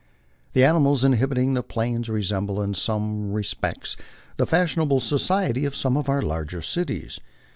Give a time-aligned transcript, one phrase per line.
[0.53, 3.95] The animals inhabiting the Plains resemble in some respects
[4.37, 7.19] the fashionable society of some of our larger cities.